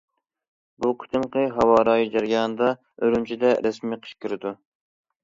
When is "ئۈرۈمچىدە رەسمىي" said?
3.05-4.01